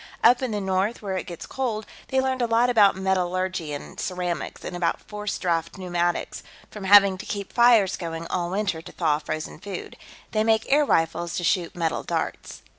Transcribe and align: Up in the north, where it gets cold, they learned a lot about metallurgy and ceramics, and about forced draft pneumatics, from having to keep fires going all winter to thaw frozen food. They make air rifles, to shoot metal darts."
Up 0.23 0.41
in 0.41 0.49
the 0.49 0.59
north, 0.59 1.03
where 1.03 1.15
it 1.15 1.27
gets 1.27 1.45
cold, 1.45 1.85
they 2.07 2.19
learned 2.19 2.41
a 2.41 2.47
lot 2.47 2.71
about 2.71 2.95
metallurgy 2.95 3.71
and 3.71 3.99
ceramics, 3.99 4.63
and 4.65 4.75
about 4.75 4.99
forced 4.99 5.39
draft 5.41 5.77
pneumatics, 5.77 6.41
from 6.71 6.85
having 6.85 7.19
to 7.19 7.25
keep 7.27 7.53
fires 7.53 7.95
going 7.97 8.25
all 8.25 8.49
winter 8.49 8.81
to 8.81 8.91
thaw 8.91 9.19
frozen 9.19 9.59
food. 9.59 9.95
They 10.31 10.43
make 10.43 10.65
air 10.73 10.85
rifles, 10.85 11.37
to 11.37 11.43
shoot 11.43 11.75
metal 11.75 12.01
darts." 12.01 12.63